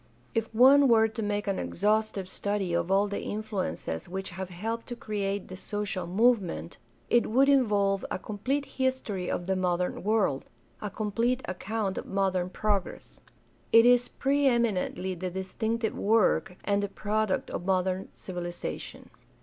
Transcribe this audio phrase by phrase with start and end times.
[0.33, 4.87] If one were to make an exhaustive study of all the influences which have helped
[4.87, 6.77] to create the social movement
[7.11, 10.45] it would involve a complete history of the modern world—
[10.81, 13.21] a complete account of modern progress.
[13.71, 19.11] It is pre eminently the distinctive work and the product of modern civilization.